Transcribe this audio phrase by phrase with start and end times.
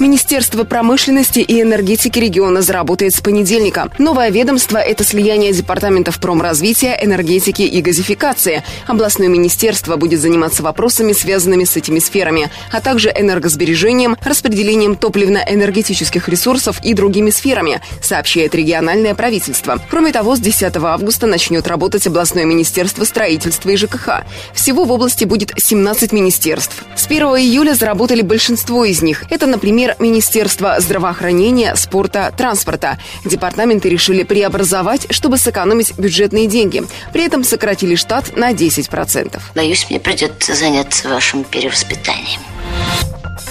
[0.00, 3.90] Министерство промышленности и энергетики региона заработает с понедельника.
[3.98, 8.62] Новое ведомство– это слияние департаментов промразвития, энергетики и газификации.
[8.86, 16.80] Областное министерство будет заниматься вопросами, связанными с этими сферами, а также энергосбережением, распределением топливно-энергетических ресурсов
[16.82, 19.82] и другими сферами, сообщает региональное правительство.
[19.90, 24.24] Кроме того, с 10 августа начнет работать областное министерство строительства и ЖКХ.
[24.54, 26.84] Всего в области будет 17 министерств.
[26.96, 29.24] С 1 июля заработали большинство из них.
[29.28, 32.98] Это, например, Министерства здравоохранения, спорта, транспорта.
[33.24, 36.84] Департаменты решили преобразовать, чтобы сэкономить бюджетные деньги.
[37.12, 39.40] При этом сократили штат на 10%.
[39.54, 42.40] Боюсь, мне придется заняться вашим перевоспитанием.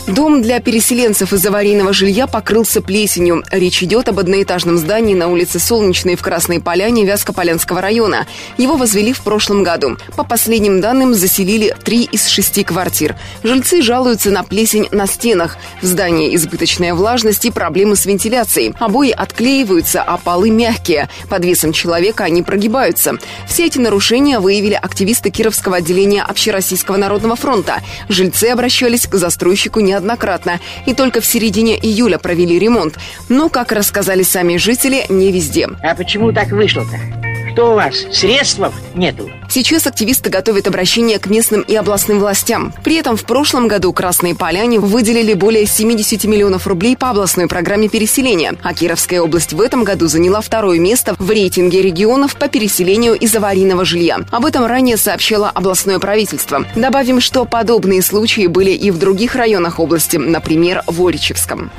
[0.09, 3.43] Дом для переселенцев из аварийного жилья покрылся плесенью.
[3.51, 8.25] Речь идет об одноэтажном здании на улице Солнечной в Красной Поляне Вязкополянского района.
[8.57, 9.97] Его возвели в прошлом году.
[10.15, 13.17] По последним данным, заселили три из шести квартир.
[13.43, 15.57] Жильцы жалуются на плесень на стенах.
[15.79, 18.73] В здании избыточная влажность и проблемы с вентиляцией.
[18.79, 21.07] Обои отклеиваются, а полы мягкие.
[21.29, 23.19] Под весом человека они прогибаются.
[23.47, 27.83] Все эти нарушения выявили активисты Кировского отделения Общероссийского народного фронта.
[28.07, 32.97] Жильцы обращались к застройщику не неоднократно и только в середине июля провели ремонт.
[33.27, 35.67] Но, как рассказали сами жители, не везде.
[35.83, 37.28] А почему так вышло-то?
[37.53, 38.59] Что у вас, средств
[38.93, 39.29] нету?
[39.49, 42.73] Сейчас активисты готовят обращение к местным и областным властям.
[42.83, 47.89] При этом в прошлом году Красные Поляне выделили более 70 миллионов рублей по областной программе
[47.89, 53.15] переселения, а Кировская область в этом году заняла второе место в рейтинге регионов по переселению
[53.15, 54.19] из аварийного жилья.
[54.31, 56.65] Об этом ранее сообщило областное правительство.
[56.75, 61.71] Добавим, что подобные случаи были и в других районах области, например, в Оричевском.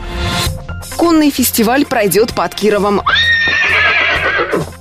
[0.96, 3.02] Конный фестиваль пройдет под Кировом.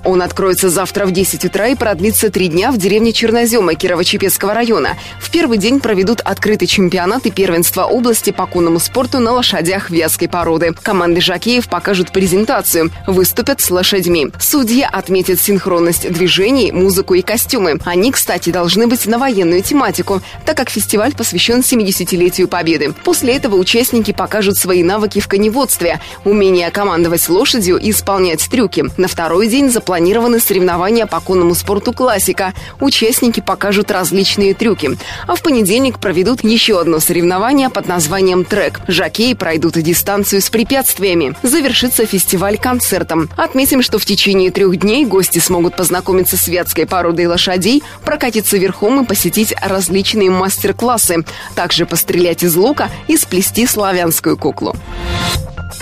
[0.10, 4.98] Он откроется завтра в 10 утра и продлится три дня в деревне Чернозема Кирово-Чепецкого района.
[5.20, 10.28] В первый день проведут открытый чемпионат и первенство области по конному спорту на лошадях вязкой
[10.28, 10.74] породы.
[10.82, 14.30] Команды жакеев покажут презентацию, выступят с лошадьми.
[14.40, 17.80] Судьи отметят синхронность движений, музыку и костюмы.
[17.86, 22.96] Они, кстати, должны быть на военную тематику, так как фестиваль посвящен 70-летию Победы.
[23.04, 28.86] После этого участники покажут свои навыки в коневодстве, умение командовать лошадью и исполнять трюки.
[28.98, 32.54] На второй день запланирован запланированы соревнования по конному спорту «Классика».
[32.80, 34.92] Участники покажут различные трюки.
[35.28, 38.80] А в понедельник проведут еще одно соревнование под названием «Трек».
[38.88, 41.36] Жакеи пройдут дистанцию с препятствиями.
[41.44, 43.30] Завершится фестиваль концертом.
[43.36, 49.04] Отметим, что в течение трех дней гости смогут познакомиться с вятской породой лошадей, прокатиться верхом
[49.04, 51.26] и посетить различные мастер-классы.
[51.56, 54.78] Также пострелять из лука и сплести славянскую куклу.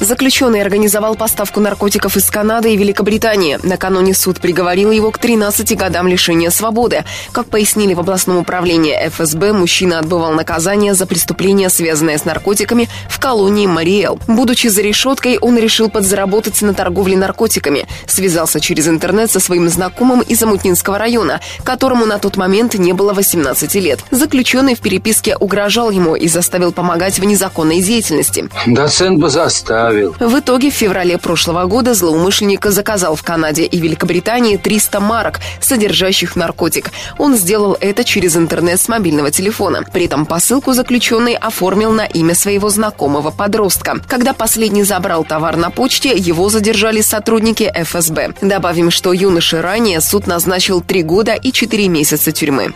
[0.00, 3.58] Заключенный организовал поставку наркотиков из Канады и Великобритании.
[3.62, 7.04] Накануне суд приговорил его к 13 годам лишения свободы.
[7.32, 13.18] Как пояснили в областном управлении ФСБ, мужчина отбывал наказание за преступление, связанное с наркотиками в
[13.18, 14.20] колонии Мариэл.
[14.26, 17.86] Будучи за решеткой, он решил подзаработать на торговле наркотиками.
[18.06, 23.14] Связался через интернет со своим знакомым из Амутнинского района, которому на тот момент не было
[23.14, 24.00] 18 лет.
[24.10, 28.50] Заключенный в переписке угрожал ему и заставил помогать в незаконной деятельности.
[28.66, 30.16] Доцент бы заставил оставил.
[30.18, 36.36] В итоге в феврале прошлого года злоумышленник заказал в Канаде и Великобритании 300 марок, содержащих
[36.36, 36.90] наркотик.
[37.18, 39.84] Он сделал это через интернет с мобильного телефона.
[39.92, 44.00] При этом посылку заключенный оформил на имя своего знакомого подростка.
[44.06, 48.34] Когда последний забрал товар на почте, его задержали сотрудники ФСБ.
[48.42, 52.72] Добавим, что юноше ранее суд назначил 3 года и 4 месяца тюрьмы.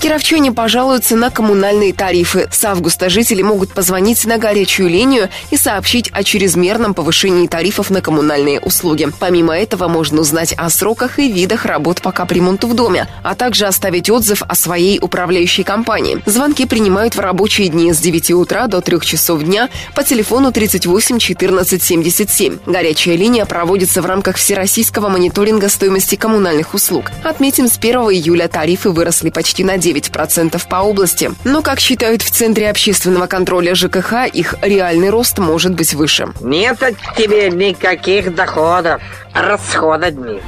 [0.00, 2.48] Кировчане пожалуются на коммунальные тарифы.
[2.50, 8.00] С августа жители могут позвонить на горячую линию и сообщить о чрезмерном повышении тарифов на
[8.00, 9.08] коммунальные услуги.
[9.18, 13.66] Помимо этого можно узнать о сроках и видах работ по капремонту в доме, а также
[13.66, 16.22] оставить отзыв о своей управляющей компании.
[16.24, 21.18] Звонки принимают в рабочие дни с 9 утра до 3 часов дня по телефону 38
[21.18, 22.58] 14 77.
[22.64, 27.12] Горячая линия проводится в рамках всероссийского мониторинга стоимости коммунальных услуг.
[27.22, 31.30] Отметим, с 1 июля тарифы выросли почти на 10 9% по области.
[31.44, 36.28] Но, как считают в Центре общественного контроля ЖКХ, их реальный рост может быть выше.
[36.40, 39.02] Нет от тебе никаких доходов.
[39.34, 40.40] Расход одни.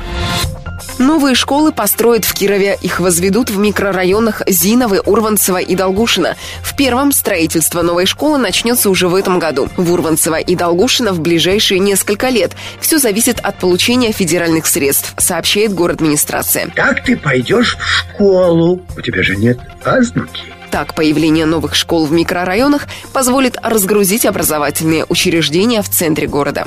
[0.99, 2.79] Новые школы построят в Кирове.
[2.81, 6.37] Их возведут в микрорайонах Зиновы, Урванцево и Долгушино.
[6.63, 9.69] В первом строительство новой школы начнется уже в этом году.
[9.77, 12.53] В Урванцево и Долгушино в ближайшие несколько лет.
[12.81, 16.69] Все зависит от получения федеральных средств, сообщает город администрация.
[16.75, 18.83] Как ты пойдешь в школу?
[18.97, 20.43] У тебя же нет азбуки.
[20.71, 26.67] Так, появление новых школ в микрорайонах позволит разгрузить образовательные учреждения в центре города.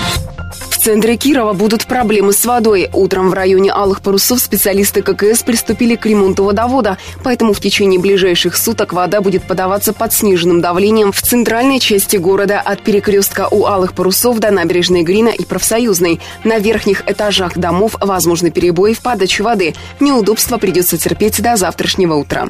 [0.81, 2.89] Центре Кирова будут проблемы с водой.
[2.91, 8.57] Утром в районе Алых Парусов специалисты ККС приступили к ремонту водовода, поэтому в течение ближайших
[8.57, 13.93] суток вода будет подаваться под сниженным давлением в центральной части города от перекрестка у Алых
[13.93, 16.19] Парусов до набережной Грина и Профсоюзной.
[16.43, 19.75] На верхних этажах домов возможны перебои в подаче воды.
[19.99, 22.47] Неудобства придется терпеть до завтрашнего утра.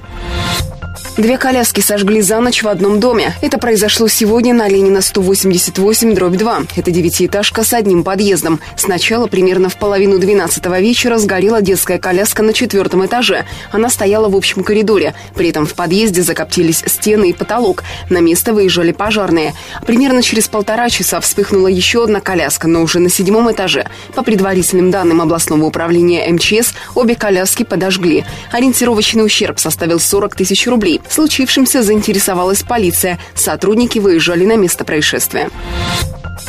[1.17, 3.35] Две коляски сожгли за ночь в одном доме.
[3.41, 6.61] Это произошло сегодня на Ленина 188, дробь 2.
[6.77, 8.20] Это девятиэтажка с одним подъездом.
[8.77, 13.45] Сначала примерно в половину 12 вечера сгорела детская коляска на четвертом этаже.
[13.71, 15.15] Она стояла в общем коридоре.
[15.35, 17.83] При этом в подъезде закоптились стены и потолок.
[18.09, 19.53] На место выезжали пожарные.
[19.85, 23.87] Примерно через полтора часа вспыхнула еще одна коляска, но уже на седьмом этаже.
[24.13, 28.25] По предварительным данным областного управления МЧС, обе коляски подожгли.
[28.51, 31.01] Ориентировочный ущерб составил 40 тысяч рублей.
[31.09, 33.19] Случившимся заинтересовалась полиция.
[33.33, 35.49] Сотрудники выезжали на место происшествия.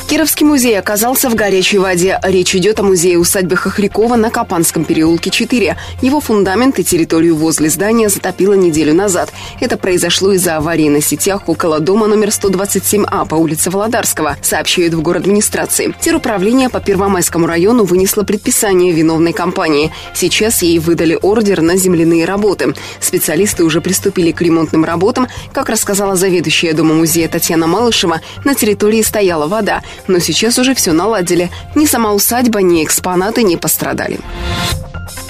[0.08, 2.20] Кировский музей оказался в горячей воде.
[2.22, 5.74] Речь идет о музее усадьбы Хохрякова на Капанском переулке 4.
[6.02, 9.32] Его фундамент и территорию возле здания затопило неделю назад.
[9.58, 15.00] Это произошло из-за аварии на сетях около дома номер 127А по улице Володарского, сообщают в
[15.00, 15.94] город администрации.
[16.00, 19.92] Теруправление по Первомайскому району вынесло предписание виновной компании.
[20.12, 22.74] Сейчас ей выдали ордер на земляные работы.
[23.00, 25.26] Специалисты уже приступили к ремонтным работам.
[25.52, 29.71] Как рассказала заведующая дома музея Татьяна Малышева, на территории стояла вода
[30.08, 31.50] но сейчас уже все наладили.
[31.74, 34.18] Ни сама усадьба, ни экспонаты не пострадали.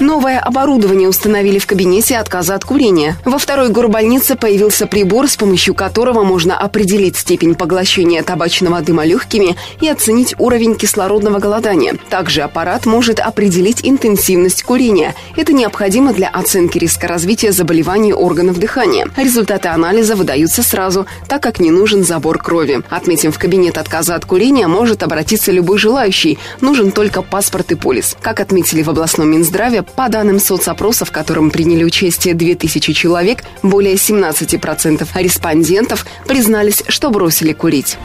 [0.01, 3.17] Новое оборудование установили в кабинете отказа от курения.
[3.25, 9.57] Во второй горбольнице появился прибор, с помощью которого можно определить степень поглощения табачного дыма легкими
[9.81, 11.95] и оценить уровень кислородного голодания.
[12.11, 15.15] Также аппарат может определить интенсивность курения.
[15.37, 19.09] Это необходимо для оценки риска развития заболеваний органов дыхания.
[19.17, 22.83] Результаты анализа выдаются сразу, так как не нужен забор крови.
[22.91, 26.39] Отметим, в кабинет отказа от курения может обратиться любой желающий.
[26.61, 28.17] Нужен только паспорт и полис.
[28.21, 29.62] Как отметили в областном Минздраве,
[29.95, 37.53] по данным соцопроса, в котором приняли участие 2000 человек, более 17% респондентов признались, что бросили
[37.53, 37.97] курить.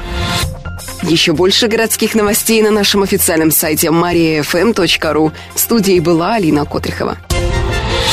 [1.03, 5.31] Еще больше городских новостей на нашем официальном сайте mariafm.ru.
[5.55, 7.17] В студии была Алина Котрихова.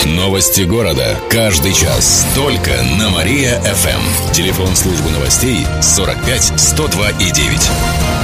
[0.04, 1.16] Новости города.
[1.30, 2.26] Каждый час.
[2.34, 4.32] Только на Мария-ФМ.
[4.32, 8.23] Телефон службы новостей 45 102 и 9.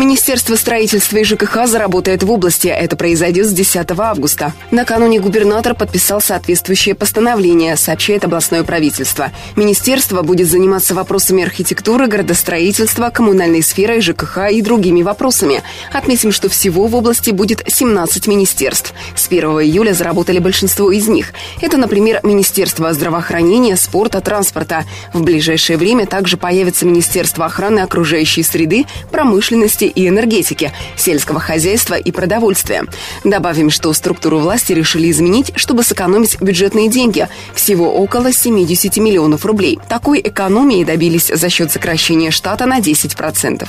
[0.00, 2.68] Министерство строительства и ЖКХ заработает в области.
[2.68, 4.54] Это произойдет с 10 августа.
[4.70, 9.30] Накануне губернатор подписал соответствующее постановление, сообщает областное правительство.
[9.56, 15.62] Министерство будет заниматься вопросами архитектуры, градостроительства, коммунальной сферой, ЖКХ и другими вопросами.
[15.92, 18.94] Отметим, что всего в области будет 17 министерств.
[19.14, 21.34] С 1 июля заработали большинство из них.
[21.60, 24.86] Это, например, Министерство здравоохранения, спорта, транспорта.
[25.12, 32.10] В ближайшее время также появится Министерство охраны окружающей среды, промышленности и энергетики, сельского хозяйства и
[32.12, 32.84] продовольствия.
[33.24, 37.28] Добавим, что структуру власти решили изменить, чтобы сэкономить бюджетные деньги.
[37.54, 39.78] Всего около 70 миллионов рублей.
[39.88, 43.68] Такой экономии добились за счет сокращения штата на 10%.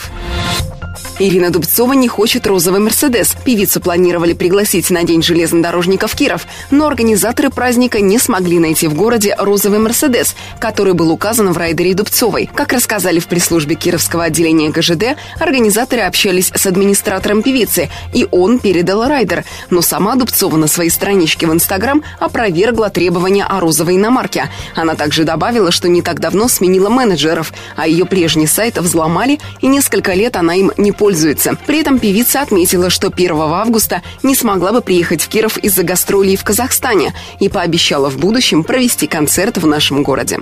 [1.20, 3.36] Ирина Дубцова не хочет розовый «Мерседес».
[3.46, 9.36] Певицу планировали пригласить на День железнодорожников Киров, но организаторы праздника не смогли найти в городе
[9.38, 12.50] розовый «Мерседес», который был указан в райдере Дубцовой.
[12.54, 19.08] Как рассказали в пресс-службе Кировского отделения ГЖД, организаторы общались с администратором певицы, и он передал
[19.08, 19.44] райдер.
[19.70, 24.50] Но сама Дубцова на своей страничке в Инстаграм опровергла требования о розовой иномарке.
[24.76, 29.68] Она также добавила, что не так давно сменила менеджеров, а ее прежний сайт взломали, и
[29.68, 31.58] несколько лет она им не пользуется.
[31.66, 36.36] При этом певица отметила, что 1 августа не смогла бы приехать в Киров из-за гастролей
[36.36, 40.40] в Казахстане и пообещала в будущем провести концерт в нашем городе.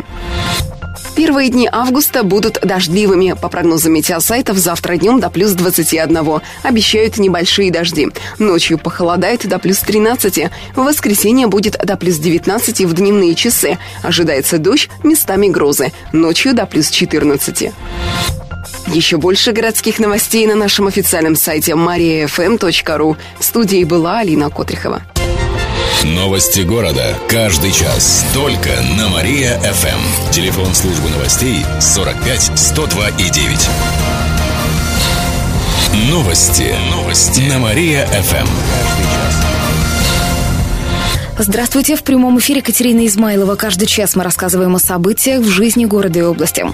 [1.16, 3.36] Первые дни августа будут дождливыми.
[3.40, 6.42] По прогнозам метеосайтов, завтра днем до плюс 21.
[6.64, 8.08] Обещают небольшие дожди.
[8.38, 10.50] Ночью похолодает до плюс 13.
[10.76, 13.78] В воскресенье будет до плюс 19 в дневные часы.
[14.02, 15.92] Ожидается дождь, местами грозы.
[16.14, 17.74] Ночью до плюс 14.
[18.94, 23.18] Еще больше городских новостей на нашем официальном сайте mariafm.ru.
[23.40, 25.04] В студии была Алина Котрихова.
[26.04, 27.16] Новости города.
[27.28, 28.26] Каждый час.
[28.34, 30.32] Только на Мария-ФМ.
[30.32, 33.70] Телефон службы новостей 45 102 и 9.
[36.10, 36.74] Новости.
[36.90, 37.42] Новости.
[37.42, 38.48] На Мария-ФМ.
[41.38, 41.96] Здравствуйте.
[41.96, 43.56] В прямом эфире Катерина Измайлова.
[43.56, 46.66] Каждый час мы рассказываем о событиях в жизни города и области.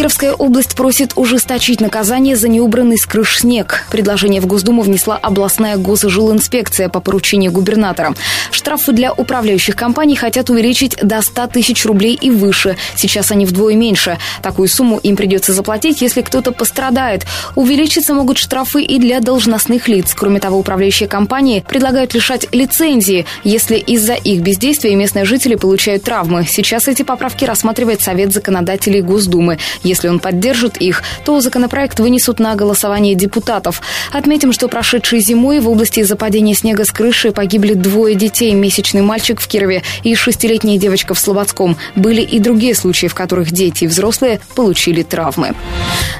[0.00, 3.84] Кировская область просит ужесточить наказание за неубранный с крыш снег.
[3.90, 8.14] Предложение в Госдуму внесла областная госжилинспекция по поручению губернатора.
[8.50, 12.78] Штрафы для управляющих компаний хотят увеличить до 100 тысяч рублей и выше.
[12.96, 14.16] Сейчас они вдвое меньше.
[14.40, 17.26] Такую сумму им придется заплатить, если кто-то пострадает.
[17.54, 20.14] Увеличиться могут штрафы и для должностных лиц.
[20.16, 26.46] Кроме того, управляющие компании предлагают лишать лицензии, если из-за их бездействия местные жители получают травмы.
[26.48, 29.58] Сейчас эти поправки рассматривает Совет законодателей Госдумы.
[29.90, 33.82] Если он поддержит их, то законопроект вынесут на голосование депутатов.
[34.12, 38.52] Отметим, что прошедшей зимой в области из-за падения снега с крыши погибли двое детей.
[38.54, 41.76] Месячный мальчик в Кирове и шестилетняя девочка в Слободском.
[41.96, 45.56] Были и другие случаи, в которых дети и взрослые получили травмы.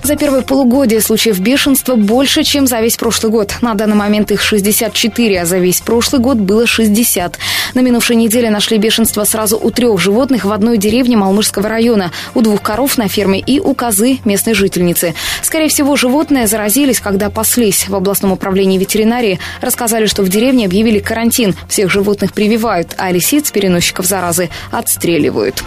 [0.03, 3.55] За первое полугодие случаев бешенства больше, чем за весь прошлый год.
[3.61, 7.39] На данный момент их 64, а за весь прошлый год было 60.
[7.75, 12.41] На минувшей неделе нашли бешенство сразу у трех животных в одной деревне Малмышского района, у
[12.41, 15.15] двух коров на ферме и у козы местной жительницы.
[15.43, 17.89] Скорее всего, животные заразились, когда паслись.
[17.89, 21.57] В областном управлении ветеринарии рассказали, что в деревне объявили карантин.
[21.69, 25.65] Всех животных прививают, а лисиц, переносчиков заразы, отстреливают.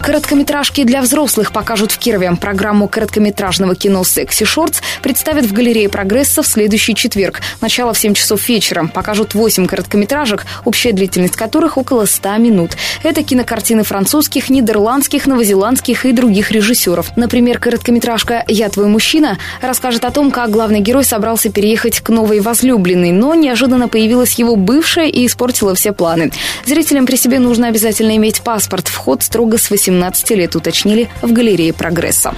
[0.00, 2.34] Короткометражки для взрослых покажут в Кирове.
[2.40, 7.42] Программу короткометражного кино «Секси Шортс» представят в галерее «Прогресса» в следующий четверг.
[7.60, 8.86] Начало в 7 часов вечера.
[8.86, 12.70] Покажут 8 короткометражек, общая длительность которых около 100 минут.
[13.02, 17.09] Это кинокартины французских, нидерландских, новозеландских и других режиссеров.
[17.16, 22.40] Например, короткометражка «Я твой мужчина» расскажет о том, как главный герой собрался переехать к новой
[22.40, 26.30] возлюбленной, но неожиданно появилась его бывшая и испортила все планы.
[26.64, 28.88] Зрителям при себе нужно обязательно иметь паспорт.
[28.88, 32.34] Вход строго с 18 18 лет, уточнили в галерее «Прогресса».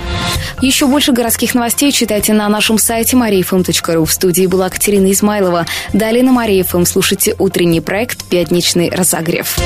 [0.61, 4.05] Еще больше городских новостей читайте на нашем сайте mariafm.ru.
[4.05, 5.67] В студии была Катерина Измайлова.
[5.93, 9.59] Далее на Мария слушайте утренний проект «Пятничный разогрев».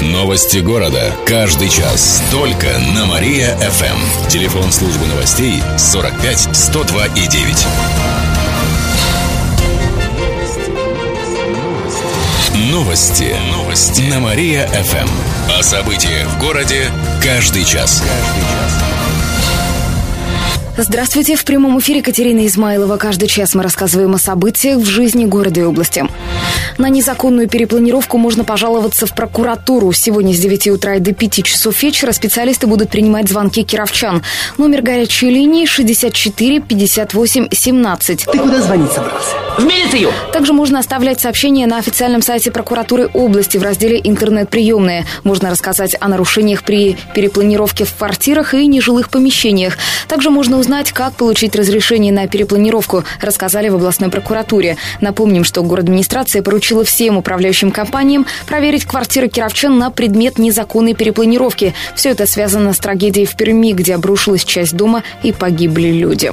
[0.00, 1.12] Новости города.
[1.26, 2.22] Каждый час.
[2.30, 4.17] Только на Мария-ФМ.
[4.26, 7.66] Телефон службы новостей 45 102 и 9.
[12.72, 13.36] Новости.
[13.52, 14.02] Новости.
[14.02, 15.08] На Мария-ФМ.
[15.58, 16.90] О событиях в городе
[17.22, 18.02] каждый час.
[18.02, 18.88] Каждый час.
[20.80, 21.34] Здравствуйте.
[21.34, 22.98] В прямом эфире Катерина Измайлова.
[22.98, 26.06] Каждый час мы рассказываем о событиях в жизни города и области.
[26.78, 29.92] На незаконную перепланировку можно пожаловаться в прокуратуру.
[29.92, 34.22] Сегодня с 9 утра и до 5 часов вечера специалисты будут принимать звонки кировчан.
[34.58, 38.26] Номер горячей линии 64 58 17.
[38.30, 39.34] Ты куда звонить собрался?
[39.58, 40.12] В милицию!
[40.32, 45.04] Также можно оставлять сообщения на официальном сайте прокуратуры области в разделе «Интернет-приемные».
[45.24, 49.78] Можно рассказать о нарушениях при перепланировке в квартирах и нежилых помещениях.
[50.06, 54.76] Также можно узнать, как получить разрешение на перепланировку, рассказали в областной прокуратуре.
[55.00, 61.74] Напомним, что город администрация поручила всем управляющим компаниям проверить квартиры кировчан на предмет незаконной перепланировки.
[61.94, 66.32] Все это связано с трагедией в Перми, где обрушилась часть дома и погибли люди.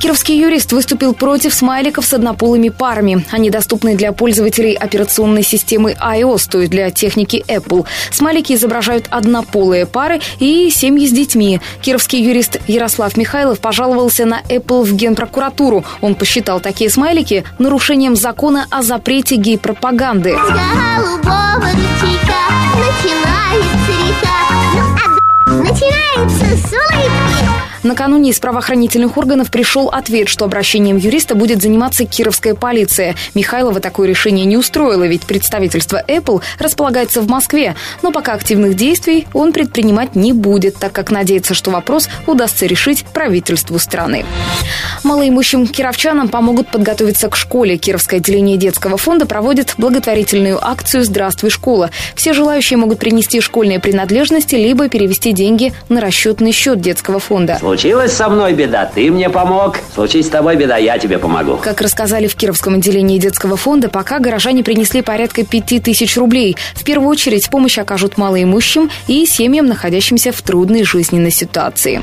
[0.00, 3.24] Кировский юрист выступил против смайликов с однополыми парами.
[3.30, 7.86] Они доступны для пользователей операционной системы iOS, то есть для техники Apple.
[8.10, 11.60] Смайлики изображают однополые пары и семьи с детьми.
[11.80, 15.84] Кировский юрист Ярослав Михайлов пожаловался на Apple в Генпрокуратуру.
[16.00, 20.34] Он посчитал такие смайлики нарушением закона о запрете гей-пропаганды.
[22.74, 24.32] начинается река.
[24.74, 27.33] Ну, а начинается с улыбки.
[27.84, 33.14] Накануне из правоохранительных органов пришел ответ, что обращением юриста будет заниматься кировская полиция.
[33.34, 37.76] Михайлова такое решение не устроило, ведь представительство Apple располагается в Москве.
[38.00, 43.04] Но пока активных действий он предпринимать не будет, так как надеется, что вопрос удастся решить
[43.12, 44.24] правительству страны.
[45.02, 47.76] Малоимущим кировчанам помогут подготовиться к школе.
[47.76, 51.90] Кировское отделение детского фонда проводит благотворительную акцию «Здравствуй, школа».
[52.14, 57.58] Все желающие могут принести школьные принадлежности, либо перевести деньги на расчетный счет детского фонда.
[57.74, 59.78] Случилась со мной беда, ты мне помог.
[59.92, 61.56] Случись с тобой беда, я тебе помогу.
[61.56, 66.56] Как рассказали в Кировском отделении детского фонда, пока горожане принесли порядка пяти тысяч рублей.
[66.76, 72.00] В первую очередь помощь окажут малоимущим и семьям, находящимся в трудной жизненной ситуации.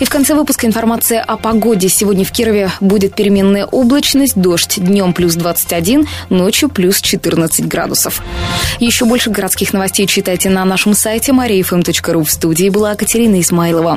[0.00, 1.88] И в конце выпуска информация о погоде.
[1.88, 4.74] Сегодня в Кирове будет переменная облачность, дождь.
[4.76, 8.20] Днем плюс 21, ночью плюс 14 градусов.
[8.80, 12.22] Еще больше городских новостей читайте на нашем сайте mariafm.ru.
[12.22, 13.96] В студии была Катерина Исмайлова.